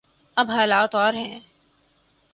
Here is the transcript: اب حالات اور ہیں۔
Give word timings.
اب 0.37 0.49
حالات 0.51 0.95
اور 0.95 1.13
ہیں۔ 1.13 1.39